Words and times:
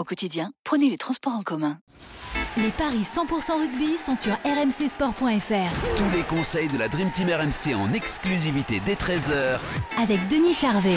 Au 0.00 0.04
quotidien, 0.04 0.50
prenez 0.64 0.88
les 0.88 0.96
transports 0.96 1.34
en 1.34 1.42
commun. 1.42 1.76
Les 2.56 2.70
paris 2.70 3.02
100% 3.04 3.60
rugby 3.60 3.98
sont 3.98 4.16
sur 4.16 4.32
rmcsport.fr. 4.46 5.96
Tous 5.98 6.16
les 6.16 6.22
conseils 6.22 6.68
de 6.68 6.78
la 6.78 6.88
Dream 6.88 7.10
Team 7.12 7.28
RMC 7.28 7.74
en 7.74 7.92
exclusivité 7.92 8.80
dès 8.86 8.94
13h 8.94 9.58
avec 10.02 10.26
Denis 10.28 10.54
Charvet. 10.54 10.96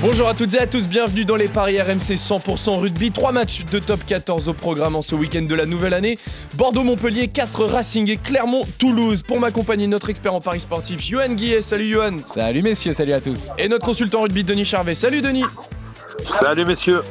Bonjour 0.00 0.26
à 0.26 0.32
toutes 0.32 0.54
et 0.54 0.58
à 0.58 0.66
tous, 0.66 0.88
bienvenue 0.88 1.26
dans 1.26 1.36
les 1.36 1.48
paris 1.48 1.78
RMC 1.78 2.16
100% 2.16 2.80
rugby. 2.80 3.12
Trois 3.12 3.32
matchs 3.32 3.66
de 3.66 3.78
top 3.78 4.06
14 4.06 4.48
au 4.48 4.54
programme 4.54 4.96
en 4.96 5.02
ce 5.02 5.14
week-end 5.14 5.42
de 5.42 5.54
la 5.54 5.66
nouvelle 5.66 5.92
année. 5.92 6.16
Bordeaux-Montpellier, 6.54 7.28
Castres 7.28 7.66
Racing 7.66 8.08
et 8.08 8.16
Clermont-Toulouse. 8.16 9.22
Pour 9.22 9.38
m'accompagner, 9.38 9.86
notre 9.86 10.08
expert 10.08 10.32
en 10.32 10.40
paris 10.40 10.60
sportif, 10.60 11.02
Johan 11.02 11.34
Guillet. 11.34 11.60
Salut 11.60 11.88
Johan. 11.88 12.16
Salut 12.24 12.62
messieurs, 12.62 12.94
salut 12.94 13.12
à 13.12 13.20
tous. 13.20 13.50
Et 13.58 13.68
notre 13.68 13.84
consultant 13.84 14.22
rugby, 14.22 14.44
Denis 14.44 14.64
Charvet. 14.64 14.94
Salut 14.94 15.20
Denis. 15.20 15.44
Salut 16.40 16.64
messieurs. 16.64 17.02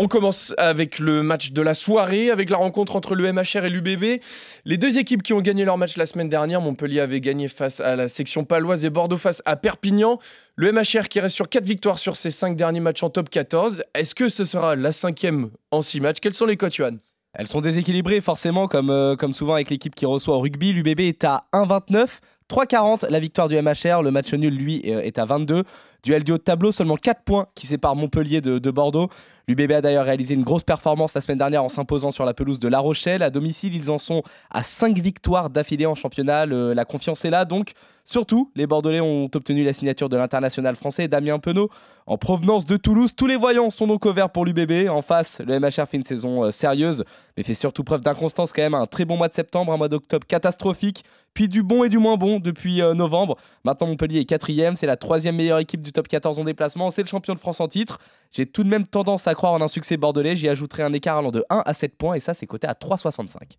On 0.00 0.06
commence 0.06 0.54
avec 0.58 1.00
le 1.00 1.24
match 1.24 1.50
de 1.50 1.60
la 1.60 1.74
soirée, 1.74 2.30
avec 2.30 2.50
la 2.50 2.56
rencontre 2.56 2.94
entre 2.94 3.16
le 3.16 3.32
MHR 3.32 3.64
et 3.64 3.68
l'UBB. 3.68 4.22
Les 4.64 4.76
deux 4.76 4.96
équipes 4.96 5.24
qui 5.24 5.32
ont 5.32 5.40
gagné 5.40 5.64
leur 5.64 5.76
match 5.76 5.96
la 5.96 6.06
semaine 6.06 6.28
dernière, 6.28 6.60
Montpellier 6.60 7.00
avait 7.00 7.20
gagné 7.20 7.48
face 7.48 7.80
à 7.80 7.96
la 7.96 8.06
section 8.06 8.44
paloise 8.44 8.84
et 8.84 8.90
Bordeaux 8.90 9.18
face 9.18 9.42
à 9.44 9.56
Perpignan. 9.56 10.20
Le 10.54 10.70
MHR 10.70 11.08
qui 11.08 11.18
reste 11.18 11.34
sur 11.34 11.48
4 11.48 11.64
victoires 11.64 11.98
sur 11.98 12.16
ses 12.16 12.30
5 12.30 12.54
derniers 12.56 12.78
matchs 12.78 13.02
en 13.02 13.10
top 13.10 13.28
14. 13.28 13.82
Est-ce 13.94 14.14
que 14.14 14.28
ce 14.28 14.44
sera 14.44 14.76
la 14.76 14.92
cinquième 14.92 15.50
en 15.72 15.82
6 15.82 15.98
matchs? 15.98 16.20
Quels 16.20 16.34
sont 16.34 16.46
les 16.46 16.56
cotes, 16.56 16.76
Johan? 16.76 16.98
Elles 17.34 17.48
sont 17.48 17.60
déséquilibrées 17.60 18.20
forcément, 18.20 18.68
comme, 18.68 18.90
euh, 18.90 19.16
comme 19.16 19.32
souvent 19.32 19.54
avec 19.54 19.68
l'équipe 19.68 19.96
qui 19.96 20.06
reçoit 20.06 20.36
au 20.36 20.40
rugby. 20.40 20.72
L'UBB 20.72 21.00
est 21.00 21.24
à 21.24 21.42
1,29. 21.52 22.20
3,40 22.48 23.10
la 23.10 23.20
victoire 23.20 23.48
du 23.48 23.60
MHR. 23.60 24.02
Le 24.02 24.12
match 24.12 24.32
nul, 24.32 24.54
lui, 24.54 24.80
est 24.84 25.18
à 25.18 25.24
22. 25.24 25.64
Duel 26.08 26.24
du 26.24 26.32
haut 26.32 26.38
de 26.38 26.42
tableau, 26.42 26.72
seulement 26.72 26.96
4 26.96 27.20
points 27.22 27.48
qui 27.54 27.66
séparent 27.66 27.94
Montpellier 27.94 28.40
de, 28.40 28.58
de 28.58 28.70
Bordeaux. 28.70 29.10
L'UBB 29.46 29.72
a 29.72 29.80
d'ailleurs 29.80 30.04
réalisé 30.04 30.34
une 30.34 30.42
grosse 30.42 30.62
performance 30.62 31.14
la 31.14 31.22
semaine 31.22 31.38
dernière 31.38 31.64
en 31.64 31.70
s'imposant 31.70 32.10
sur 32.10 32.26
la 32.26 32.34
pelouse 32.34 32.58
de 32.58 32.68
La 32.68 32.80
Rochelle. 32.80 33.22
À 33.22 33.30
domicile, 33.30 33.74
ils 33.74 33.90
en 33.90 33.96
sont 33.96 34.22
à 34.50 34.62
5 34.62 34.98
victoires 34.98 35.48
d'affilée 35.48 35.86
en 35.86 35.94
championnat. 35.94 36.44
la 36.46 36.84
confiance 36.84 37.24
est 37.24 37.30
là. 37.30 37.46
Donc, 37.46 37.72
surtout, 38.04 38.50
les 38.56 38.66
Bordelais 38.66 39.00
ont 39.00 39.24
obtenu 39.24 39.64
la 39.64 39.72
signature 39.72 40.10
de 40.10 40.18
l'international 40.18 40.76
français 40.76 41.08
Damien 41.08 41.38
Penaud 41.38 41.70
en 42.06 42.18
provenance 42.18 42.66
de 42.66 42.76
Toulouse. 42.76 43.12
Tous 43.16 43.26
les 43.26 43.36
voyants 43.36 43.70
sont 43.70 43.86
donc 43.86 44.04
au 44.04 44.14
pour 44.32 44.44
l'UBB. 44.44 44.88
En 44.90 45.00
face, 45.00 45.40
le 45.40 45.58
MHR 45.58 45.86
fait 45.88 45.96
une 45.96 46.04
saison 46.04 46.44
euh, 46.44 46.50
sérieuse, 46.50 47.04
mais 47.36 47.42
fait 47.42 47.54
surtout 47.54 47.84
preuve 47.84 48.02
d'inconstance 48.02 48.52
quand 48.52 48.62
même. 48.62 48.74
Un 48.74 48.86
très 48.86 49.06
bon 49.06 49.16
mois 49.16 49.28
de 49.28 49.34
septembre, 49.34 49.72
un 49.72 49.76
mois 49.78 49.88
d'octobre 49.88 50.26
catastrophique, 50.26 51.04
puis 51.32 51.48
du 51.48 51.62
bon 51.62 51.84
et 51.84 51.88
du 51.88 51.98
moins 51.98 52.16
bon 52.16 52.38
depuis 52.38 52.82
euh, 52.82 52.92
novembre. 52.92 53.36
Maintenant, 53.64 53.86
Montpellier 53.86 54.20
est 54.20 54.24
quatrième. 54.24 54.76
C'est 54.76 54.86
la 54.86 54.96
troisième 54.96 55.36
meilleure 55.36 55.58
équipe 55.58 55.80
du 55.80 55.92
top 55.98 56.06
14 56.06 56.38
en 56.38 56.44
déplacement. 56.44 56.90
C'est 56.90 57.02
le 57.02 57.08
champion 57.08 57.34
de 57.34 57.40
France 57.40 57.60
en 57.60 57.66
titre. 57.66 57.98
J'ai 58.30 58.46
tout 58.46 58.62
de 58.62 58.68
même 58.68 58.86
tendance 58.86 59.26
à 59.26 59.34
croire 59.34 59.52
en 59.52 59.60
un 59.60 59.66
succès 59.66 59.96
bordelais. 59.96 60.36
J'y 60.36 60.48
ajouterai 60.48 60.84
un 60.84 60.92
écart 60.92 61.18
allant 61.18 61.32
de 61.32 61.44
1 61.50 61.64
à 61.66 61.74
7 61.74 61.98
points 61.98 62.14
et 62.14 62.20
ça, 62.20 62.34
c'est 62.34 62.46
coté 62.46 62.68
à 62.68 62.74
3,65. 62.74 63.58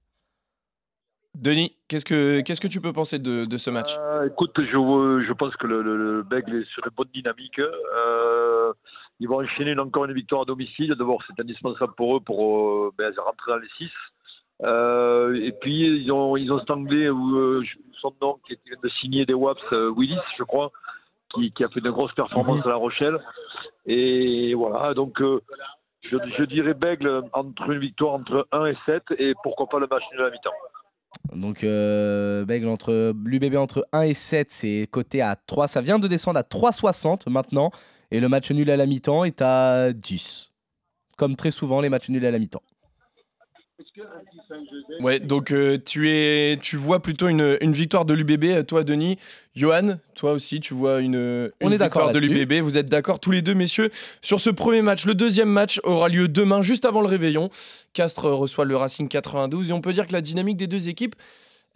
Denis, 1.35 1.75
qu'est-ce 1.89 2.05
que, 2.05 2.39
qu'est-ce 2.39 2.61
que 2.61 2.67
tu 2.67 2.80
peux 2.80 2.93
penser 2.93 3.19
de, 3.19 3.43
de 3.43 3.58
ce 3.58 3.69
match? 3.69 3.97
Euh, 3.99 4.27
Écoute, 4.27 4.53
je, 4.58 4.64
je, 4.65 5.33
pense 5.33 5.53
que 5.58 5.67
le, 5.67 5.81
le, 5.81 6.23
Bègle 6.23 6.61
est 6.61 6.69
sur 6.71 6.86
une 6.86 6.93
bonne 6.95 7.09
dynamique. 7.14 7.59
Euh, 7.59 8.71
ils 9.19 9.27
vont 9.27 9.41
enchaîner 9.41 9.77
encore 9.77 10.05
une 10.05 10.14
victoire 10.14 10.43
à 10.43 10.45
domicile. 10.45 10.95
D'abord, 10.97 11.21
c'est 11.27 11.41
indispensable 11.41 11.93
pour 11.97 12.15
eux 12.15 12.21
pour 12.21 12.47
euh, 12.47 12.93
ben, 12.97 13.14
rentrer 13.17 13.52
dans 13.52 13.58
les 13.58 13.67
6. 13.77 13.89
Euh, 14.64 15.35
et 15.35 15.52
puis, 15.52 16.03
ils 16.03 16.11
ont, 16.11 16.37
ils 16.37 16.52
ont 16.53 16.59
cet 16.59 16.71
anglais, 16.71 17.08
euh, 17.08 17.64
son 18.02 18.14
nom, 18.21 18.39
qui 18.47 18.58
vient 18.65 18.77
de 18.81 18.89
signer 19.02 19.25
des 19.25 19.33
WAPS, 19.33 19.73
Willis, 19.95 20.17
je 20.37 20.43
crois, 20.43 20.71
qui, 21.33 21.51
qui, 21.51 21.63
a 21.63 21.69
fait 21.69 21.81
de 21.81 21.89
grosses 21.89 22.13
performances 22.13 22.65
à 22.65 22.69
La 22.69 22.75
Rochelle. 22.75 23.19
Et 23.85 24.53
voilà, 24.53 24.93
donc 24.93 25.21
je, 25.21 26.17
je, 26.37 26.43
dirais 26.43 26.73
Bègle 26.73 27.23
entre 27.33 27.69
une 27.69 27.79
victoire 27.79 28.13
entre 28.13 28.47
1 28.51 28.65
et 28.65 28.77
7 28.85 29.03
et 29.17 29.33
pourquoi 29.43 29.67
pas 29.67 29.79
le 29.79 29.87
match 29.87 30.03
de 30.17 30.23
la 30.23 30.29
mi-temps. 30.29 30.51
Donc 31.35 31.63
euh, 31.63 32.45
Bègle 32.45 32.67
entre 32.67 33.13
l'UBB 33.23 33.55
entre 33.55 33.87
1 33.91 34.03
et 34.03 34.13
7, 34.13 34.51
c'est 34.51 34.87
coté 34.89 35.21
à 35.21 35.35
3. 35.35 35.67
Ça 35.67 35.81
vient 35.81 35.99
de 35.99 36.07
descendre 36.07 36.39
à 36.39 36.43
3,60 36.43 37.29
maintenant. 37.29 37.71
Et 38.11 38.19
le 38.19 38.27
match 38.27 38.51
nul 38.51 38.69
à 38.71 38.77
la 38.77 38.87
mi-temps 38.87 39.23
est 39.23 39.41
à 39.41 39.93
10. 39.93 40.51
Comme 41.17 41.35
très 41.35 41.51
souvent 41.51 41.81
les 41.81 41.89
matchs 41.89 42.09
nuls 42.09 42.25
à 42.25 42.31
la 42.31 42.39
mi-temps. 42.39 42.63
Ouais, 44.99 45.19
donc 45.19 45.51
euh, 45.51 45.77
tu, 45.83 46.09
es, 46.09 46.57
tu 46.61 46.75
vois 46.75 47.01
plutôt 47.01 47.27
une, 47.27 47.57
une 47.61 47.73
victoire 47.73 48.05
de 48.05 48.13
l'UBB, 48.13 48.45
euh, 48.45 48.63
toi 48.63 48.83
Denis. 48.83 49.17
Johan, 49.55 49.97
toi 50.15 50.33
aussi, 50.33 50.59
tu 50.59 50.73
vois 50.73 50.99
une, 51.01 51.15
une 51.15 51.51
On 51.61 51.71
est 51.71 51.77
victoire 51.77 52.11
de 52.11 52.19
l'UBB. 52.19 52.61
Vous 52.61 52.77
êtes 52.77 52.89
d'accord 52.89 53.19
tous 53.19 53.31
les 53.31 53.41
deux, 53.41 53.53
messieurs, 53.53 53.89
sur 54.21 54.39
ce 54.39 54.49
premier 54.49 54.81
match. 54.81 55.05
Le 55.05 55.15
deuxième 55.15 55.49
match 55.49 55.79
aura 55.83 56.09
lieu 56.09 56.27
demain, 56.27 56.61
juste 56.61 56.85
avant 56.85 57.01
le 57.01 57.07
réveillon. 57.07 57.49
Castres 57.93 58.25
reçoit 58.25 58.65
le 58.65 58.75
Racing 58.75 59.07
92 59.07 59.69
et 59.69 59.73
on 59.73 59.81
peut 59.81 59.93
dire 59.93 60.07
que 60.07 60.13
la 60.13 60.21
dynamique 60.21 60.57
des 60.57 60.67
deux 60.67 60.87
équipes 60.87 61.15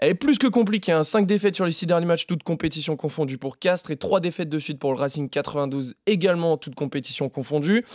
elle 0.03 0.09
est 0.09 0.15
plus 0.15 0.37
que 0.37 0.47
compliquée. 0.47 0.91
Hein. 0.91 1.03
5 1.03 1.25
défaites 1.25 1.55
sur 1.55 1.65
les 1.65 1.71
6 1.71 1.85
derniers 1.85 2.05
matchs, 2.05 2.27
toutes 2.27 2.43
compétitions 2.43 2.97
confondues 2.97 3.37
pour 3.37 3.57
Castres, 3.57 3.89
et 3.89 3.95
3 3.95 4.19
défaites 4.19 4.49
de 4.49 4.59
suite 4.59 4.77
pour 4.77 4.91
le 4.91 4.97
Racing 4.97 5.29
92, 5.29 5.95
également 6.07 6.57
toutes 6.57 6.75
compétitions 6.75 7.29
confondues. 7.29 7.85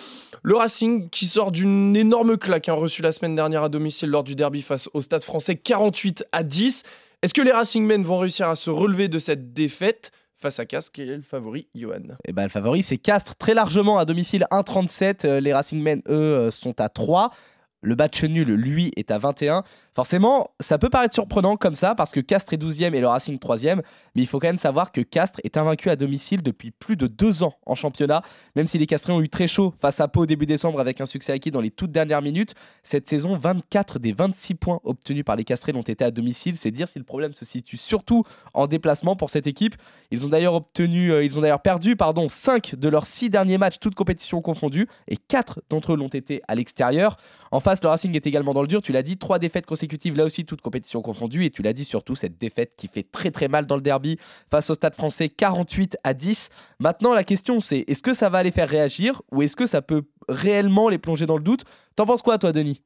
Le 0.42 0.56
Racing 0.56 1.10
qui 1.10 1.26
sort 1.26 1.52
d'une 1.52 1.94
énorme 1.94 2.38
claque, 2.38 2.70
hein, 2.70 2.72
reçue 2.72 3.02
la 3.02 3.12
semaine 3.12 3.34
dernière 3.34 3.62
à 3.62 3.68
domicile 3.68 4.08
lors 4.08 4.24
du 4.24 4.34
derby 4.34 4.62
face 4.62 4.88
au 4.94 5.02
Stade 5.02 5.22
français, 5.22 5.56
48 5.56 6.24
à 6.32 6.44
10. 6.44 6.82
Est-ce 7.20 7.34
que 7.34 7.42
les 7.42 7.52
Racingmen 7.52 8.02
vont 8.04 8.16
réussir 8.16 8.48
à 8.48 8.56
se 8.56 8.70
relever 8.70 9.08
de 9.08 9.18
cette 9.18 9.52
défaite 9.52 10.10
face 10.38 10.58
à 10.60 10.64
Castres, 10.64 10.92
qui 10.92 11.02
est 11.02 11.14
le 11.14 11.20
favori, 11.20 11.66
Johan? 11.74 12.16
Eh 12.26 12.32
ben, 12.32 12.44
Le 12.44 12.48
favori, 12.48 12.82
c'est 12.82 12.96
Castres, 12.96 13.36
très 13.36 13.52
largement 13.52 13.98
à 13.98 14.06
domicile, 14.06 14.46
1,37. 14.50 15.26
Euh, 15.26 15.40
les 15.40 15.52
Racingmen, 15.52 16.00
eux, 16.08 16.14
euh, 16.14 16.50
sont 16.50 16.80
à 16.80 16.88
3. 16.88 17.32
Le 17.80 17.94
match 17.94 18.24
nul, 18.24 18.48
lui, 18.48 18.92
est 18.96 19.10
à 19.12 19.18
21. 19.18 19.62
Forcément, 19.94 20.50
ça 20.58 20.78
peut 20.78 20.90
paraître 20.90 21.14
surprenant 21.14 21.56
comme 21.56 21.76
ça 21.76 21.94
parce 21.94 22.10
que 22.10 22.20
Castres 22.20 22.52
est 22.52 22.62
12e 22.62 22.94
et 22.94 23.00
le 23.00 23.06
Racing 23.06 23.38
3e, 23.38 23.82
mais 24.14 24.22
il 24.22 24.26
faut 24.26 24.40
quand 24.40 24.48
même 24.48 24.58
savoir 24.58 24.90
que 24.90 25.00
Castres 25.00 25.40
est 25.44 25.56
invaincu 25.56 25.88
à 25.90 25.96
domicile 25.96 26.42
depuis 26.42 26.70
plus 26.72 26.96
de 26.96 27.06
deux 27.06 27.42
ans 27.42 27.54
en 27.66 27.74
championnat. 27.74 28.22
Même 28.56 28.66
si 28.66 28.78
les 28.78 28.86
Castrés 28.86 29.12
ont 29.12 29.20
eu 29.20 29.28
très 29.28 29.46
chaud 29.46 29.72
face 29.80 30.00
à 30.00 30.08
Pau 30.08 30.22
au 30.22 30.26
début 30.26 30.46
décembre 30.46 30.80
avec 30.80 31.00
un 31.00 31.06
succès 31.06 31.32
acquis 31.32 31.50
dans 31.50 31.60
les 31.60 31.70
toutes 31.70 31.92
dernières 31.92 32.22
minutes, 32.22 32.54
cette 32.82 33.08
saison, 33.08 33.36
24 33.36 33.98
des 34.00 34.12
26 34.12 34.54
points 34.56 34.80
obtenus 34.84 35.24
par 35.24 35.36
les 35.36 35.44
Castrés 35.44 35.72
l'ont 35.72 35.82
été 35.82 36.04
à 36.04 36.10
domicile. 36.10 36.56
C'est 36.56 36.70
dire 36.72 36.88
si 36.88 36.98
le 36.98 37.04
problème 37.04 37.34
se 37.34 37.44
situe 37.44 37.76
surtout 37.76 38.24
en 38.54 38.66
déplacement 38.66 39.14
pour 39.14 39.30
cette 39.30 39.46
équipe. 39.46 39.76
Ils 40.10 40.24
ont 40.26 40.28
d'ailleurs 40.28 40.62
euh, 40.80 41.58
perdu, 41.62 41.96
pardon, 41.96 42.28
5 42.28 42.74
de 42.74 42.88
leurs 42.88 43.06
6 43.06 43.30
derniers 43.30 43.58
matchs, 43.58 43.78
toutes 43.80 43.94
compétitions 43.94 44.42
confondues, 44.42 44.88
et 45.06 45.16
4 45.16 45.62
d'entre 45.70 45.92
eux 45.92 45.96
l'ont 45.96 46.08
été 46.08 46.42
à 46.48 46.54
l'extérieur. 46.54 47.16
En 47.50 47.60
face, 47.68 47.82
le 47.82 47.90
Racing 47.90 48.16
est 48.16 48.26
également 48.26 48.54
dans 48.54 48.62
le 48.62 48.68
dur. 48.68 48.80
Tu 48.80 48.92
l'as 48.92 49.02
dit, 49.02 49.18
3 49.18 49.38
défaites 49.38 49.66
consécutives 49.66 50.16
là 50.16 50.24
aussi, 50.24 50.46
toute 50.46 50.62
compétition 50.62 51.02
confondue. 51.02 51.44
Et 51.44 51.50
tu 51.50 51.60
l'as 51.60 51.74
dit 51.74 51.84
surtout, 51.84 52.14
cette 52.14 52.38
défaite 52.38 52.72
qui 52.76 52.88
fait 52.88 53.02
très 53.02 53.30
très 53.30 53.48
mal 53.48 53.66
dans 53.66 53.76
le 53.76 53.82
derby 53.82 54.18
face 54.50 54.70
au 54.70 54.74
Stade 54.74 54.94
français, 54.94 55.28
48 55.28 55.98
à 56.02 56.14
10. 56.14 56.48
Maintenant, 56.80 57.12
la 57.12 57.24
question 57.24 57.60
c'est 57.60 57.84
est-ce 57.86 58.02
que 58.02 58.14
ça 58.14 58.30
va 58.30 58.42
les 58.42 58.52
faire 58.52 58.68
réagir 58.68 59.20
ou 59.32 59.42
est-ce 59.42 59.54
que 59.54 59.66
ça 59.66 59.82
peut 59.82 60.02
réellement 60.30 60.88
les 60.88 60.96
plonger 60.96 61.26
dans 61.26 61.36
le 61.36 61.42
doute? 61.42 61.64
T'en 61.94 62.06
penses 62.06 62.22
quoi, 62.22 62.38
toi, 62.38 62.52
Denis? 62.52 62.80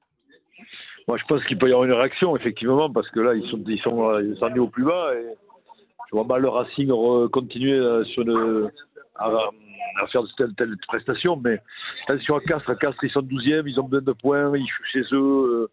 Moi, 1.07 1.17
je 1.17 1.25
pense 1.27 1.45
qu'il 1.45 1.59
peut 1.59 1.69
y 1.69 1.73
avoir 1.73 1.85
une 1.85 1.93
réaction, 1.95 2.37
effectivement, 2.37 2.91
parce 2.91 3.09
que 3.11 3.21
là, 3.21 3.35
ils 3.35 3.49
sont, 3.51 3.61
ils 3.67 3.81
sont, 3.81 4.19
ils 4.19 4.37
sont 4.39 4.59
au 4.59 4.69
plus 4.69 4.85
bas. 4.85 5.13
Et 5.15 5.27
je 6.11 6.17
vois 6.17 6.25
mal 6.25 6.43
le 6.43 6.49
Racing 6.49 6.91
continuer 7.31 7.73
euh, 7.79 8.05
sur 8.05 8.25
le, 8.25 8.69
à, 10.03 10.07
faire 10.07 10.23
de 10.23 10.29
telle, 10.37 10.55
telle 10.55 10.77
prestation. 10.87 11.37
Mais 11.37 11.61
attention 12.07 12.37
à 12.37 12.41
Castres. 12.41 12.71
À 12.71 12.77
Castres, 12.77 13.05
ils 13.05 13.11
sont 13.11 13.21
12e, 13.21 13.65
ils 13.67 13.81
ont 13.81 13.85
besoin 13.85 14.03
de 14.03 14.13
points, 14.13 14.57
ils 14.57 14.67
jouent 14.67 14.85
chez 14.93 15.03
eux. 15.13 15.17
Euh, 15.17 15.71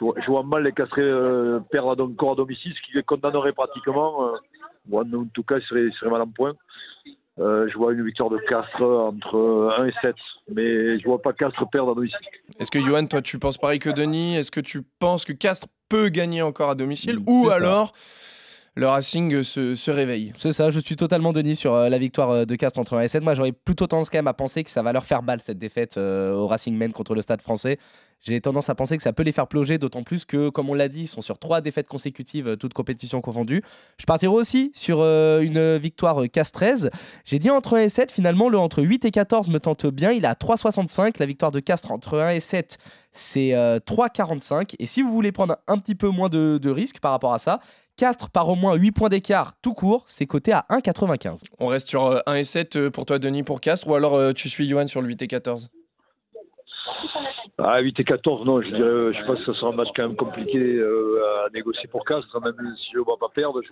je 0.00 0.26
vois, 0.26 0.42
mal 0.42 0.64
les 0.64 0.72
Castrés 0.72 1.02
euh, 1.02 1.60
perdre 1.70 2.04
encore 2.04 2.32
à 2.32 2.34
domicile, 2.34 2.72
ce 2.74 2.86
qui 2.86 2.96
les 2.96 3.02
condamnerait 3.02 3.52
pratiquement. 3.52 4.28
Euh, 4.28 4.36
en 4.92 5.24
tout 5.32 5.42
cas, 5.42 5.58
ils 5.58 5.92
seraient, 5.92 6.10
mal 6.10 6.22
en 6.22 6.28
point. 6.28 6.54
Euh, 7.38 7.68
je 7.70 7.76
vois 7.76 7.92
une 7.92 8.04
victoire 8.04 8.30
de 8.30 8.38
Castres 8.38 8.82
entre 8.82 9.74
1 9.78 9.86
et 9.86 9.92
7, 10.00 10.14
mais 10.54 10.98
je 10.98 11.04
vois 11.04 11.20
pas 11.20 11.32
Castres 11.32 11.68
perdre 11.68 11.92
à 11.92 11.94
domicile. 11.94 12.18
Est-ce 12.58 12.70
que 12.70 12.80
Johan, 12.80 13.06
toi, 13.06 13.20
tu 13.20 13.38
penses 13.38 13.58
pareil 13.58 13.78
que 13.78 13.90
Denis? 13.90 14.36
Est-ce 14.36 14.50
que 14.50 14.60
tu 14.60 14.82
penses 14.98 15.24
que 15.24 15.32
Castres 15.32 15.68
peut 15.88 16.08
gagner 16.08 16.40
encore 16.40 16.70
à 16.70 16.74
domicile? 16.74 17.18
Ou 17.26 17.50
alors, 17.50 17.92
le 18.78 18.86
Racing 18.86 19.42
se, 19.42 19.90
réveille. 19.90 20.34
C'est 20.36 20.52
ça, 20.52 20.70
je 20.70 20.78
suis 20.78 20.96
totalement 20.96 21.32
Denis 21.32 21.56
sur 21.56 21.72
euh, 21.72 21.88
la 21.88 21.96
victoire 21.96 22.30
euh, 22.30 22.44
de 22.44 22.54
Castres 22.56 22.78
entre 22.78 22.94
1 22.94 23.02
et 23.02 23.08
7. 23.08 23.22
Moi, 23.22 23.32
j'aurais 23.32 23.52
plutôt 23.52 23.86
tendance 23.86 24.10
quand 24.10 24.18
même 24.18 24.26
à 24.26 24.34
penser 24.34 24.64
que 24.64 24.70
ça 24.70 24.82
va 24.82 24.92
leur 24.92 25.06
faire 25.06 25.22
balle 25.22 25.40
cette 25.40 25.58
défaite 25.58 25.96
euh, 25.96 26.34
au 26.34 26.46
Racing 26.46 26.76
Men 26.76 26.92
contre 26.92 27.14
le 27.14 27.22
Stade 27.22 27.40
français. 27.40 27.78
J'ai 28.20 28.38
tendance 28.42 28.68
à 28.68 28.74
penser 28.74 28.98
que 28.98 29.02
ça 29.02 29.14
peut 29.14 29.22
les 29.22 29.32
faire 29.32 29.46
plonger, 29.46 29.78
d'autant 29.78 30.02
plus 30.02 30.26
que, 30.26 30.50
comme 30.50 30.68
on 30.68 30.74
l'a 30.74 30.88
dit, 30.88 31.02
ils 31.02 31.08
sont 31.08 31.22
sur 31.22 31.38
trois 31.38 31.62
défaites 31.62 31.86
consécutives, 31.86 32.56
toutes 32.58 32.74
compétitions 32.74 33.22
confondues. 33.22 33.62
Je 33.98 34.04
partirai 34.04 34.32
aussi 34.32 34.72
sur 34.74 35.02
une 35.02 35.76
victoire 35.76 36.22
Castres 36.30 36.58
13. 36.58 36.90
J'ai 37.24 37.38
dit 37.38 37.50
entre 37.50 37.76
1 37.76 37.82
et 37.82 37.88
7, 37.88 38.10
finalement, 38.10 38.48
le 38.48 38.58
entre 38.58 38.82
8 38.82 39.04
et 39.04 39.10
14 39.10 39.48
me 39.50 39.60
tente 39.60 39.86
bien. 39.86 40.12
Il 40.12 40.24
est 40.24 40.28
à 40.28 40.32
3,65. 40.32 41.16
La 41.18 41.26
victoire 41.26 41.52
de 41.52 41.60
Castres 41.60 41.92
entre 41.92 42.18
1 42.18 42.30
et 42.30 42.40
7, 42.40 42.78
c'est 43.12 43.54
euh, 43.54 43.78
3,45. 43.78 44.74
Et 44.78 44.86
si 44.86 45.02
vous 45.02 45.10
voulez 45.10 45.30
prendre 45.30 45.58
un 45.68 45.78
petit 45.78 45.94
peu 45.94 46.08
moins 46.08 46.30
de, 46.30 46.58
de 46.60 46.70
risques 46.70 47.00
par 47.00 47.12
rapport 47.12 47.34
à 47.34 47.38
ça, 47.38 47.60
Castres 47.96 48.28
par 48.30 48.48
au 48.50 48.56
moins 48.56 48.74
8 48.74 48.92
points 48.92 49.08
d'écart 49.08 49.54
tout 49.62 49.72
court, 49.72 50.04
c'est 50.06 50.26
coté 50.26 50.52
à 50.52 50.66
1,95. 50.68 51.44
On 51.58 51.66
reste 51.66 51.88
sur 51.88 52.04
euh, 52.04 52.20
1 52.26 52.34
et 52.34 52.44
7 52.44 52.76
euh, 52.76 52.90
pour 52.90 53.06
toi, 53.06 53.18
Denis, 53.18 53.42
pour 53.42 53.62
Castres, 53.62 53.88
ou 53.88 53.94
alors 53.94 54.14
euh, 54.14 54.32
tu 54.32 54.50
suis 54.50 54.68
Johan 54.68 54.86
sur 54.86 55.00
le 55.00 55.08
8 55.08 55.22
et 55.22 55.26
14 55.26 55.70
Ah, 57.56 57.80
8 57.80 57.98
et 57.98 58.04
14, 58.04 58.44
non, 58.44 58.60
je, 58.60 58.68
dirais, 58.68 59.18
je 59.18 59.26
pense 59.26 59.38
que 59.38 59.46
ce 59.46 59.54
sera 59.54 59.72
un 59.72 59.76
match 59.76 59.88
quand 59.96 60.02
même 60.02 60.16
compliqué 60.16 60.58
euh, 60.58 61.22
à 61.46 61.50
négocier 61.54 61.88
pour 61.88 62.04
Castres, 62.04 62.38
même 62.42 62.54
si 62.76 62.90
je 62.92 62.98
ne 62.98 63.04
vois 63.04 63.16
pas 63.18 63.30
perdre. 63.34 63.62
Je... 63.62 63.70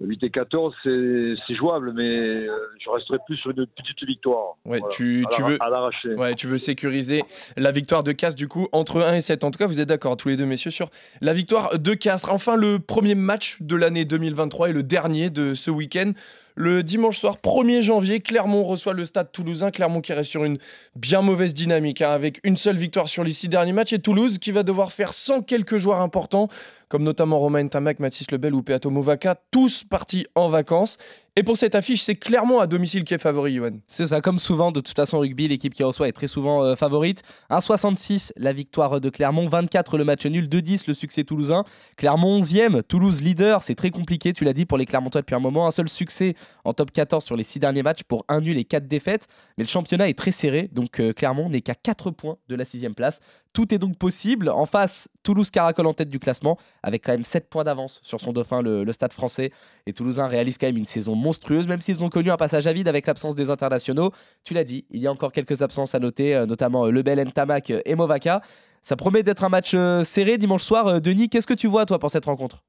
8 0.00 0.22
et 0.22 0.30
14, 0.30 0.74
c'est 0.84 1.54
jouable, 1.54 1.92
mais 1.94 2.08
euh, 2.08 2.48
je 2.84 2.88
resterai 2.90 3.18
plus 3.26 3.36
sur 3.36 3.50
une 3.50 3.66
petite 3.66 4.02
victoire. 4.04 4.56
Ouais, 4.64 4.78
Voilà. 4.78 4.94
tu, 4.94 5.24
veux. 5.42 5.56
À 5.60 5.70
l'arracher. 5.70 6.14
Ouais, 6.14 6.34
tu 6.34 6.46
veux 6.46 6.58
sécuriser 6.58 7.22
la 7.56 7.72
victoire 7.72 8.02
de 8.02 8.12
Castres, 8.12 8.38
du 8.38 8.48
coup, 8.48 8.68
entre 8.72 9.02
1 9.02 9.14
et 9.14 9.20
7. 9.20 9.44
En 9.44 9.50
tout 9.50 9.58
cas, 9.58 9.66
vous 9.66 9.80
êtes 9.80 9.88
d'accord, 9.88 10.16
tous 10.16 10.28
les 10.28 10.36
deux, 10.36 10.46
messieurs, 10.46 10.70
sur 10.70 10.90
la 11.20 11.32
victoire 11.32 11.78
de 11.78 11.94
Castres. 11.94 12.32
Enfin, 12.32 12.56
le 12.56 12.78
premier 12.78 13.14
match 13.14 13.58
de 13.60 13.76
l'année 13.76 14.04
2023 14.04 14.70
et 14.70 14.72
le 14.72 14.82
dernier 14.82 15.30
de 15.30 15.54
ce 15.54 15.70
week-end. 15.70 16.12
Le 16.60 16.82
dimanche 16.82 17.20
soir, 17.20 17.36
1er 17.40 17.82
janvier, 17.82 18.18
Clermont 18.18 18.64
reçoit 18.64 18.92
le 18.92 19.06
stade 19.06 19.30
toulousain. 19.30 19.70
Clermont 19.70 20.00
qui 20.00 20.12
reste 20.12 20.30
sur 20.30 20.42
une 20.42 20.58
bien 20.96 21.22
mauvaise 21.22 21.54
dynamique, 21.54 22.02
hein, 22.02 22.10
avec 22.10 22.40
une 22.42 22.56
seule 22.56 22.76
victoire 22.76 23.08
sur 23.08 23.22
les 23.22 23.30
six 23.30 23.48
derniers 23.48 23.72
matchs. 23.72 23.92
Et 23.92 24.00
Toulouse 24.00 24.38
qui 24.38 24.50
va 24.50 24.64
devoir 24.64 24.90
faire 24.90 25.14
sans 25.14 25.40
quelques 25.40 25.78
joueurs 25.78 26.00
importants, 26.00 26.48
comme 26.88 27.04
notamment 27.04 27.38
Romain 27.38 27.68
Tamac, 27.68 28.00
Mathis 28.00 28.32
Lebel 28.32 28.54
ou 28.54 28.64
Peato 28.64 28.90
Movaca, 28.90 29.40
tous 29.52 29.84
partis 29.84 30.26
en 30.34 30.48
vacances. 30.48 30.98
Et 31.38 31.44
pour 31.44 31.56
cette 31.56 31.76
affiche, 31.76 32.02
c'est 32.02 32.16
Clermont 32.16 32.58
à 32.58 32.66
domicile 32.66 33.04
qui 33.04 33.14
est 33.14 33.18
favori, 33.18 33.54
Johan. 33.54 33.78
C'est 33.86 34.08
ça, 34.08 34.20
comme 34.20 34.40
souvent, 34.40 34.72
de 34.72 34.80
toute 34.80 34.96
façon, 34.96 35.20
rugby, 35.20 35.46
l'équipe 35.46 35.72
qui 35.72 35.84
reçoit 35.84 36.08
est 36.08 36.12
très 36.12 36.26
souvent 36.26 36.64
euh, 36.64 36.74
favorite. 36.74 37.22
1,66 37.48 38.32
la 38.34 38.52
victoire 38.52 39.00
de 39.00 39.08
Clermont, 39.08 39.48
24 39.48 39.98
le 39.98 40.04
match 40.04 40.26
nul, 40.26 40.48
2,10 40.48 40.88
le 40.88 40.94
succès 40.94 41.22
toulousain. 41.22 41.62
Clermont 41.96 42.40
11e, 42.40 42.82
Toulouse 42.82 43.22
leader, 43.22 43.62
c'est 43.62 43.76
très 43.76 43.90
compliqué, 43.90 44.32
tu 44.32 44.42
l'as 44.42 44.52
dit, 44.52 44.66
pour 44.66 44.78
les 44.78 44.84
Clermontois 44.84 45.20
depuis 45.20 45.36
un 45.36 45.38
moment. 45.38 45.68
Un 45.68 45.70
seul 45.70 45.88
succès 45.88 46.34
en 46.64 46.74
top 46.74 46.90
14 46.90 47.24
sur 47.24 47.36
les 47.36 47.44
6 47.44 47.60
derniers 47.60 47.84
matchs 47.84 48.02
pour 48.02 48.24
un 48.26 48.40
nul 48.40 48.58
et 48.58 48.64
4 48.64 48.88
défaites. 48.88 49.28
Mais 49.58 49.62
le 49.62 49.68
championnat 49.68 50.08
est 50.08 50.18
très 50.18 50.32
serré, 50.32 50.68
donc 50.72 50.98
euh, 50.98 51.12
Clermont 51.12 51.50
n'est 51.50 51.62
qu'à 51.62 51.76
4 51.76 52.10
points 52.10 52.38
de 52.48 52.56
la 52.56 52.64
6 52.64 52.84
place. 52.96 53.20
Tout 53.58 53.74
est 53.74 53.78
donc 53.78 53.98
possible. 53.98 54.50
En 54.50 54.66
face, 54.66 55.08
Toulouse 55.24 55.50
caracole 55.50 55.88
en 55.88 55.92
tête 55.92 56.08
du 56.08 56.20
classement, 56.20 56.58
avec 56.84 57.04
quand 57.04 57.10
même 57.10 57.24
7 57.24 57.50
points 57.50 57.64
d'avance 57.64 57.98
sur 58.04 58.20
son 58.20 58.32
dauphin, 58.32 58.62
le, 58.62 58.92
Stade 58.92 59.12
français. 59.12 59.50
Les 59.84 59.92
Toulousains 59.92 60.28
réalisent 60.28 60.58
quand 60.58 60.68
même 60.68 60.76
une 60.76 60.86
saison 60.86 61.16
monstrueuse, 61.16 61.66
même 61.66 61.80
s'ils 61.80 62.04
ont 62.04 62.08
connu 62.08 62.30
un 62.30 62.36
passage 62.36 62.68
à 62.68 62.72
vide 62.72 62.86
avec 62.86 63.08
l'absence 63.08 63.34
des 63.34 63.50
internationaux. 63.50 64.12
Tu 64.44 64.54
l'as 64.54 64.62
dit, 64.62 64.84
il 64.90 65.02
y 65.02 65.08
a 65.08 65.10
encore 65.10 65.32
quelques 65.32 65.60
absences 65.60 65.96
à 65.96 65.98
noter, 65.98 66.36
euh, 66.36 66.46
notamment 66.46 66.86
euh, 66.86 66.92
Lebel, 66.92 67.18
Ntamak 67.18 67.72
euh, 67.72 67.80
et 67.84 67.96
Movaca. 67.96 68.42
Ça 68.84 68.94
promet 68.94 69.24
d'être 69.24 69.42
un 69.42 69.48
match 69.48 69.74
serré 70.04 70.38
dimanche 70.38 70.62
soir. 70.62 71.00
Denis, 71.00 71.28
qu'est-ce 71.28 71.48
que 71.48 71.52
tu 71.52 71.66
vois, 71.66 71.84
toi, 71.84 71.98
pour 71.98 72.10
cette 72.10 72.26
rencontre? 72.26 72.62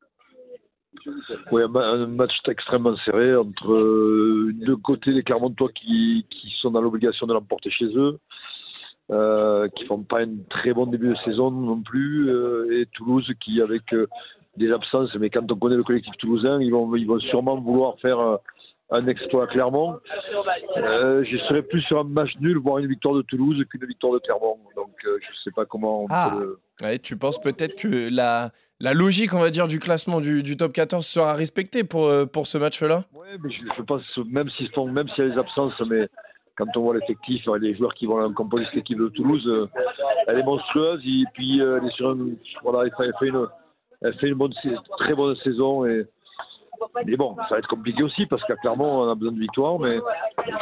Oui, 1.51 1.61
un, 1.61 1.67
ma- 1.67 1.85
un 1.85 2.07
match 2.07 2.31
extrêmement 2.47 2.97
serré 3.05 3.35
entre 3.35 3.71
euh, 3.71 4.53
de 4.55 4.73
côté 4.73 5.11
les 5.11 5.21
Clermontois 5.21 5.69
qui, 5.69 6.25
qui 6.31 6.51
sont 6.59 6.71
dans 6.71 6.81
l'obligation 6.81 7.27
de 7.27 7.33
l'emporter 7.33 7.69
chez 7.69 7.85
eux, 7.95 8.19
euh, 9.11 9.67
qui 9.75 9.85
font 9.85 10.03
pas 10.03 10.21
un 10.21 10.29
très 10.49 10.73
bon 10.73 10.85
début 10.85 11.09
de 11.09 11.15
saison 11.25 11.51
non 11.51 11.81
plus, 11.81 12.29
euh, 12.29 12.79
et 12.81 12.85
Toulouse 12.87 13.31
qui 13.39 13.61
avec 13.61 13.91
euh, 13.93 14.07
des 14.57 14.71
absences, 14.71 15.13
mais 15.15 15.29
quand 15.29 15.51
on 15.51 15.55
connaît 15.55 15.75
le 15.77 15.83
collectif 15.83 16.13
toulousain, 16.17 16.61
ils 16.61 16.71
vont, 16.71 16.95
ils 16.95 17.07
vont 17.07 17.19
sûrement 17.19 17.59
vouloir 17.59 17.97
faire 17.99 18.19
euh, 18.19 18.37
un 18.91 19.07
exploit 19.07 19.43
à 19.43 19.47
Clermont. 19.47 19.99
Je 20.75 21.37
serais 21.47 21.61
plus 21.61 21.81
sur 21.81 21.99
un 21.99 22.03
match 22.03 22.31
nul, 22.39 22.57
voire 22.57 22.79
une 22.79 22.87
victoire 22.87 23.15
de 23.15 23.21
Toulouse 23.21 23.63
qu'une 23.69 23.85
victoire 23.85 24.13
de 24.13 24.19
Clermont. 24.19 24.57
Donc 24.75 24.91
je 25.03 25.39
sais 25.43 25.51
pas 25.51 25.65
comment 25.65 26.03
on 26.03 26.07
Ah. 26.09 26.31
peut 26.37 26.43
le- 26.43 26.59
Ouais, 26.81 26.97
tu 26.97 27.17
penses 27.17 27.41
peut-être 27.41 27.75
que 27.75 28.09
la, 28.09 28.51
la 28.79 28.93
logique, 28.93 29.33
on 29.33 29.39
va 29.39 29.49
dire, 29.49 29.67
du 29.67 29.79
classement 29.79 30.21
du, 30.21 30.43
du 30.43 30.55
top 30.55 30.71
14 30.71 31.05
sera 31.05 31.33
respectée 31.33 31.83
pour, 31.83 32.09
pour 32.31 32.47
ce 32.47 32.57
match-là? 32.57 33.03
Oui, 33.13 33.27
mais 33.43 33.51
je, 33.51 33.63
je 33.77 33.81
pense, 33.81 34.01
même 34.31 34.49
s'ils 34.51 34.69
font, 34.71 34.87
même 34.87 35.09
s'il 35.09 35.25
y 35.25 35.27
a 35.27 35.31
des 35.31 35.37
absences, 35.37 35.73
mais 35.89 36.07
quand 36.59 36.75
on 36.75 36.81
voit 36.81 36.95
l'effectif, 36.95 37.47
les 37.61 37.73
joueurs 37.73 37.93
qui 37.93 38.05
vont 38.05 38.33
composer 38.33 38.65
cette 38.65 38.79
équipe 38.79 38.99
de 38.99 39.07
Toulouse, 39.07 39.47
euh, 39.47 39.67
elle 40.27 40.39
est 40.39 40.43
monstrueuse. 40.43 41.01
Et 41.05 41.23
puis, 41.33 41.61
euh, 41.61 41.79
elle 41.81 41.87
est 41.87 41.93
sur 41.93 42.09
un, 42.09 42.17
voilà, 42.63 42.91
elle 42.99 43.13
fait, 43.17 43.27
une, 43.29 43.47
elle 44.01 44.13
fait 44.15 44.27
une 44.27 44.35
bonne, 44.35 44.53
très 44.97 45.15
bonne 45.15 45.35
saison. 45.37 45.85
Et, 45.85 46.05
mais 47.05 47.15
bon, 47.15 47.35
ça 47.37 47.47
va 47.51 47.57
être 47.59 47.67
compliqué 47.67 48.03
aussi 48.03 48.25
parce 48.25 48.43
qu'à 48.45 48.55
Clermont, 48.55 49.01
on 49.03 49.09
a 49.11 49.15
besoin 49.15 49.33
de 49.33 49.39
victoire. 49.39 49.79
Mais 49.79 49.99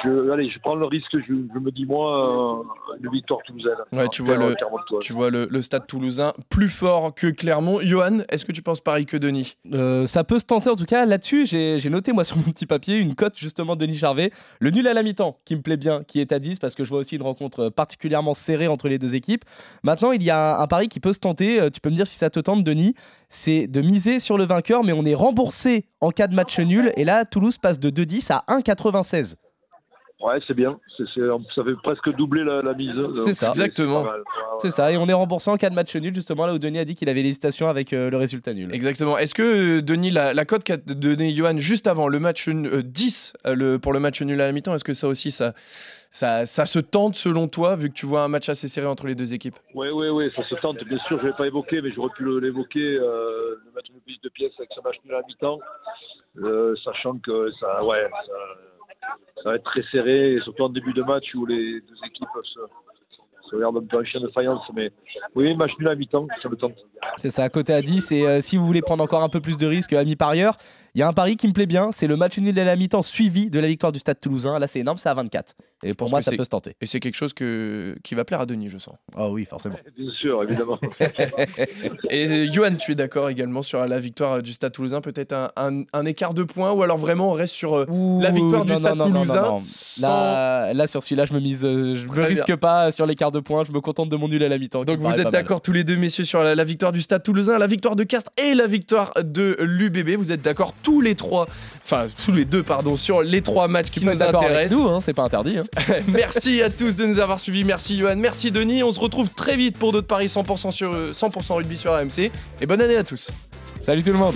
je, 0.03 0.29
allez, 0.31 0.49
je 0.49 0.59
prends 0.59 0.75
le 0.75 0.85
risque. 0.85 1.11
Je, 1.11 1.33
je 1.53 1.59
me 1.59 1.71
dis 1.71 1.85
moi 1.85 2.61
euh, 2.61 2.97
une 3.03 3.11
victoire 3.11 3.39
toulousaine. 3.45 3.73
Ouais, 3.93 4.07
tu 4.09 4.21
vois 4.21 4.35
le-. 4.37 4.55
Tu 5.01 5.13
vois 5.13 5.29
le, 5.29 5.47
le 5.49 5.61
stade 5.61 5.87
toulousain 5.87 6.33
plus 6.49 6.69
fort 6.69 7.13
que 7.15 7.27
Clermont. 7.27 7.79
Johan, 7.81 8.19
est-ce 8.29 8.45
que 8.45 8.51
tu 8.51 8.61
penses 8.61 8.81
pareil 8.81 9.05
que 9.05 9.17
Denis? 9.17 9.55
Euh, 9.73 10.07
ça 10.07 10.23
peut 10.23 10.39
se 10.39 10.45
tenter 10.45 10.69
en 10.69 10.75
tout 10.75 10.85
cas. 10.85 11.05
Là-dessus, 11.05 11.45
j'ai 11.45 11.79
j'ai 11.79 11.89
noté 11.89 12.11
moi 12.13 12.23
sur 12.25 12.37
mon 12.37 12.43
petit 12.51 12.65
papier 12.65 12.97
une 12.97 13.15
cote 13.15 13.37
justement 13.37 13.75
de 13.75 13.85
Denis 13.85 13.97
Charvet. 13.97 14.31
Le 14.59 14.71
nul 14.71 14.87
à 14.87 14.93
la 14.93 15.03
mi-temps 15.03 15.39
qui 15.45 15.55
me 15.55 15.61
plaît 15.61 15.77
bien, 15.77 16.03
qui 16.03 16.19
est 16.19 16.31
à 16.31 16.39
10 16.39 16.59
parce 16.59 16.75
que 16.75 16.83
je 16.83 16.89
vois 16.89 16.99
aussi 16.99 17.15
une 17.15 17.23
rencontre 17.23 17.69
particulièrement 17.69 18.33
serrée 18.33 18.67
entre 18.67 18.87
les 18.89 18.99
deux 18.99 19.15
équipes. 19.15 19.45
Maintenant, 19.83 20.11
il 20.11 20.23
y 20.23 20.29
a 20.29 20.57
un, 20.57 20.61
un 20.61 20.67
pari 20.67 20.87
qui 20.87 20.99
peut 20.99 21.13
se 21.13 21.19
tenter. 21.19 21.59
Euh, 21.59 21.69
Tu 21.69 21.79
peux 21.81 21.89
me 21.89 21.95
dire 21.95 22.07
si 22.07 22.17
ça 22.17 22.29
te 22.29 22.39
tente, 22.39 22.63
Denis. 22.63 22.93
C'est 23.29 23.67
de 23.67 23.81
miser 23.81 24.19
sur 24.19 24.37
le 24.37 24.45
vainqueur, 24.45 24.83
mais 24.83 24.93
on 24.93 25.03
est 25.03 25.13
remboursé 25.13 25.85
en 25.99 26.11
cas 26.17 26.27
de 26.27 26.33
match 26.35 26.59
nul. 26.59 26.91
Et 26.97 27.05
là, 27.05 27.25
Toulouse 27.25 27.57
passe 27.59 27.79
de 27.79 27.91
2,10 27.91 28.31
à 28.31 28.43
1,96. 28.49 29.35
Ouais, 30.19 30.39
c'est 30.47 30.55
bien. 30.55 30.79
C'est- 30.97 31.03
c'est- 31.13 31.21
ça 31.53 31.63
fait 31.63 31.75
presque 31.83 32.09
doubler 32.15 32.43
la, 32.43 32.63
la 32.63 32.73
mise. 32.73 32.91
C'est 33.11 33.35
ça. 33.35 33.49
Exactement. 33.49 34.03
pas 34.03 34.11
mal. 34.11 34.19
Ouais, 34.21 34.25
C'est 34.59 34.67
ouais. 34.67 34.71
ça. 34.71 34.91
Et 34.91 34.97
on 34.97 35.07
est 35.07 35.13
remboursé 35.13 35.51
en 35.51 35.57
cas 35.57 35.69
de 35.69 35.75
match 35.75 35.95
nul, 35.95 36.13
justement 36.15 36.47
là 36.47 36.53
où 36.55 36.57
Denis 36.59 36.79
a 36.79 36.85
dit 36.85 36.95
qu'il 36.95 37.07
avait 37.07 37.21
l'hésitation 37.21 37.67
avec 37.69 37.93
euh, 37.93 38.09
le 38.09 38.17
résultat 38.17 38.53
nul. 38.55 38.73
Exactement. 38.73 39.17
Est-ce 39.19 39.35
que, 39.35 39.77
euh, 39.77 39.81
Denis, 39.83 40.09
la, 40.09 40.33
la 40.33 40.45
cote 40.45 40.63
qu'a 40.63 40.77
donné 40.77 41.29
Johan 41.35 41.57
juste 41.59 41.85
avant 41.85 42.07
le 42.07 42.19
match 42.19 42.47
euh, 42.49 42.81
10 42.81 43.33
euh, 43.45 43.53
le, 43.53 43.77
pour 43.79 43.93
le 43.93 43.99
match 43.99 44.19
nul 44.23 44.41
à 44.41 44.47
la 44.47 44.51
mi-temps, 44.53 44.73
est-ce 44.73 44.83
que 44.83 44.93
ça 44.93 45.07
aussi, 45.07 45.29
ça, 45.29 45.53
ça, 46.09 46.47
ça 46.47 46.65
se 46.65 46.79
tente 46.79 47.13
selon 47.13 47.47
toi, 47.47 47.75
vu 47.75 47.89
que 47.89 47.93
tu 47.93 48.07
vois 48.07 48.23
un 48.23 48.27
match 48.27 48.49
assez 48.49 48.67
serré 48.67 48.87
entre 48.87 49.05
les 49.05 49.13
deux 49.13 49.35
équipes? 49.35 49.55
Oui, 49.75 49.89
oui, 49.93 50.09
oui, 50.09 50.31
ça 50.35 50.43
se 50.49 50.55
tente. 50.55 50.83
Bien 50.83 50.97
sûr, 51.07 51.19
je 51.19 51.25
ne 51.25 51.27
l'ai 51.29 51.37
pas 51.37 51.45
évoqué, 51.45 51.79
mais 51.83 51.91
j'aurais 51.91 52.09
pu 52.17 52.23
le- 52.23 52.39
l'évoquer, 52.39 52.97
euh, 52.99 53.55
une 53.93 54.01
piste 54.01 54.23
de 54.23 54.29
pièces 54.29 54.53
avec 54.57 54.71
ce 54.75 54.81
match 54.81 54.95
nul 55.05 55.13
à 55.13 55.17
la 55.19 55.27
mi-temps, 55.27 55.59
euh, 56.41 56.75
sachant 56.83 57.17
que 57.19 57.51
ça, 57.59 57.83
ouais, 57.85 58.07
ça, 58.25 58.33
ça 59.43 59.49
va 59.49 59.55
être 59.55 59.63
très 59.63 59.83
serré, 59.91 60.37
surtout 60.43 60.63
en 60.63 60.69
début 60.69 60.93
de 60.93 61.03
match 61.03 61.33
où 61.35 61.45
les 61.45 61.81
deux 61.81 62.05
équipes 62.05 62.27
se, 62.43 62.59
se 63.49 63.55
regardent 63.55 63.83
un 63.91 64.03
chien 64.03 64.19
de 64.19 64.27
faïence. 64.29 64.63
Mais 64.75 64.91
oui, 65.35 65.55
match 65.55 65.71
nul 65.79 65.87
à 65.87 65.95
mi-temps, 65.95 66.27
ça 66.41 66.49
me 66.49 66.55
tente. 66.55 66.75
C'est 67.17 67.29
ça, 67.29 67.43
à 67.43 67.49
côté 67.49 67.73
à 67.73 67.81
10. 67.81 68.11
Et 68.11 68.25
euh, 68.25 68.41
si 68.41 68.57
vous 68.57 68.65
voulez 68.65 68.81
prendre 68.81 69.03
encore 69.03 69.23
un 69.23 69.29
peu 69.29 69.39
plus 69.39 69.57
de 69.57 69.65
risques, 69.65 69.93
ami 69.93 70.15
parieur, 70.15 70.57
il 70.97 71.01
y 71.01 71.03
a 71.03 71.07
un 71.07 71.13
pari 71.13 71.37
qui 71.37 71.47
me 71.47 71.53
plaît 71.53 71.67
bien. 71.67 71.91
C'est 71.91 72.07
le 72.07 72.15
match 72.17 72.39
nul 72.39 72.57
à 72.57 72.63
la 72.63 72.75
mi-temps 72.75 73.03
suivi 73.03 73.51
de 73.51 73.59
la 73.59 73.67
victoire 73.67 73.91
du 73.91 73.99
Stade 73.99 74.19
toulousain. 74.19 74.57
Là, 74.57 74.67
c'est 74.67 74.79
énorme, 74.79 74.97
c'est 74.97 75.09
à 75.09 75.13
24. 75.13 75.53
Et 75.83 75.93
pour 75.93 76.09
moi, 76.09 76.23
ça 76.23 76.31
peut 76.31 76.43
se 76.43 76.49
tenter. 76.49 76.75
Et 76.81 76.87
c'est 76.87 76.99
quelque 76.99 77.13
chose 77.13 77.33
que, 77.33 77.95
qui 78.03 78.15
va 78.15 78.25
plaire 78.25 78.41
à 78.41 78.45
Denis, 78.47 78.67
je 78.69 78.79
sens. 78.79 78.95
Ah 79.15 79.29
oui, 79.29 79.45
forcément. 79.45 79.75
Bien 79.95 80.09
sûr, 80.19 80.41
évidemment. 80.41 80.79
Et 82.09 82.27
euh, 82.27 82.51
Johan, 82.51 82.73
tu 82.75 82.93
es 82.93 82.95
d'accord 82.95 83.29
également 83.29 83.61
sur 83.61 83.85
la 83.85 83.99
victoire 83.99 84.41
du 84.41 84.53
Stade 84.53 84.71
toulousain 84.71 85.01
Peut-être 85.01 85.33
un, 85.33 85.49
un- 85.55 85.83
un 85.93 86.05
écart 86.05 86.33
de 86.33 86.41
points 86.41 86.71
ou 86.71 86.81
alors 86.81 86.97
vraiment 86.97 87.29
on 87.29 87.33
reste 87.33 87.53
sur 87.53 87.75
euh, 87.75 87.85
la 88.19 88.31
victoire 88.31 88.65
du 88.65 88.75
Stade 88.75 88.97
non, 88.97 89.07
toulousain 89.11 89.35
non, 89.41 89.49
non. 89.51 89.57
sans- 89.59 90.07
Là, 90.07 90.73
là, 90.73 90.87
sur 90.87 91.03
celui-là, 91.03 91.25
je 91.25 91.33
me 91.35 91.39
mise, 91.39 91.63
euh, 91.63 91.93
je 91.93 92.05
me 92.05 92.09
Très 92.11 92.25
risque 92.25 92.55
pas 92.55 92.91
sur 92.91 93.05
l'écart 93.05 93.31
de 93.31 93.39
points. 93.39 93.63
Je 93.65 93.71
me 93.71 93.81
contente 93.81 94.09
de 94.09 94.15
mon 94.15 94.27
nul 94.27 94.43
à 94.43 94.47
la 94.49 94.57
mi-temps. 94.57 94.83
Donc 94.83 94.99
me 94.99 95.03
vous 95.05 95.19
êtes 95.19 95.29
d'accord 95.29 95.61
tous 95.61 95.73
les 95.73 95.83
deux 95.83 95.95
messieurs 95.97 96.23
sur 96.25 96.41
la, 96.43 96.55
la 96.55 96.63
victoire 96.63 96.91
du 96.91 97.01
Stade 97.03 97.21
Toulousain, 97.21 97.59
la 97.59 97.67
victoire 97.67 97.95
de 97.95 98.03
Castres 98.03 98.31
et 98.43 98.55
la 98.55 98.65
victoire 98.65 99.13
de 99.23 99.57
l'UBB. 99.59 100.15
Vous 100.17 100.31
êtes 100.31 100.41
d'accord 100.41 100.73
tous 100.87 101.01
les 101.01 101.15
trois, 101.15 101.47
enfin 101.83 102.07
tous 102.23 102.31
les 102.31 102.45
deux 102.45 102.63
pardon, 102.63 102.95
sur 102.95 103.21
les 103.21 103.41
trois 103.41 103.67
matchs 103.67 103.89
qui 103.89 104.05
nous 104.05 104.23
intéressent. 104.23 104.71
nous, 104.71 104.87
hein, 104.87 104.99
c'est 105.01 105.11
pas 105.13 105.23
interdit. 105.23 105.57
hein. 105.57 105.95
merci 106.07 106.61
à 106.61 106.69
tous 106.69 106.95
de 106.95 107.05
nous 107.05 107.19
avoir 107.19 107.41
suivis. 107.41 107.65
Merci 107.65 107.97
Johan, 107.97 108.15
merci 108.15 108.51
Denis. 108.51 108.83
On 108.83 108.91
se 108.93 108.99
retrouve 109.01 109.29
très 109.29 109.57
vite 109.57 109.77
pour 109.77 109.91
d'autres 109.91 110.07
paris 110.07 110.27
100% 110.27 110.71
sur 110.71 110.93
100% 111.11 111.55
rugby 111.55 111.75
sur 111.75 111.91
AMC 111.93 112.31
et 112.61 112.65
bonne 112.65 112.79
année 112.79 112.95
à 112.95 113.03
tous. 113.03 113.29
Salut 113.81 114.01
tout 114.01 114.13
le 114.13 114.17
monde. 114.17 114.35